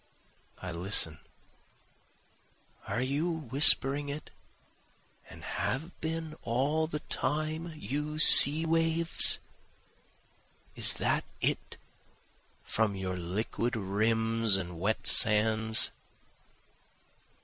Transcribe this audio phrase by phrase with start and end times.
[0.57, 1.19] I listen;
[2.87, 4.31] Are you whispering it,
[5.29, 9.37] and have been all the time, you sea waves?
[10.75, 11.77] Is that it
[12.63, 15.91] from your liquid rims and wet sands?